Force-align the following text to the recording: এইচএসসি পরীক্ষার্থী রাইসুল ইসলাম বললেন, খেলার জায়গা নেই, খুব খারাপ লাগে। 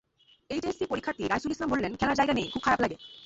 এইচএসসি 0.49 0.85
পরীক্ষার্থী 0.85 1.23
রাইসুল 1.23 1.51
ইসলাম 1.51 1.69
বললেন, 1.71 1.91
খেলার 1.95 2.17
জায়গা 2.19 2.33
নেই, 2.35 2.47
খুব 2.53 2.61
খারাপ 2.63 2.79
লাগে। 2.81 2.97